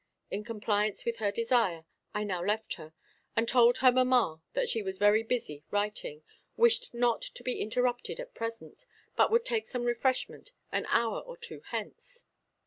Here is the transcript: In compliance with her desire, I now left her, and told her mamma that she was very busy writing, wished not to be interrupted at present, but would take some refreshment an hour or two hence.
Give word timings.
In 0.31 0.43
compliance 0.43 1.05
with 1.05 1.17
her 1.17 1.31
desire, 1.31 1.85
I 2.11 2.23
now 2.23 2.43
left 2.43 2.73
her, 2.73 2.91
and 3.35 3.47
told 3.47 3.77
her 3.77 3.91
mamma 3.91 4.41
that 4.53 4.67
she 4.67 4.81
was 4.81 4.97
very 4.97 5.21
busy 5.21 5.63
writing, 5.69 6.23
wished 6.57 6.95
not 6.95 7.21
to 7.21 7.43
be 7.43 7.61
interrupted 7.61 8.19
at 8.19 8.33
present, 8.33 8.87
but 9.15 9.29
would 9.29 9.45
take 9.45 9.67
some 9.67 9.83
refreshment 9.83 10.53
an 10.71 10.87
hour 10.89 11.19
or 11.21 11.37
two 11.37 11.61
hence. 11.69 12.25